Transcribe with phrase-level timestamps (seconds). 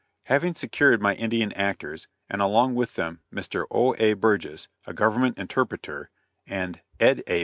[0.23, 3.65] Having secured my Indian actors, and along with them Mr.
[3.69, 3.93] O.
[3.99, 4.13] A.
[4.13, 6.09] Burgess, a government interpreter,
[6.47, 7.21] and Ed.
[7.27, 7.39] A.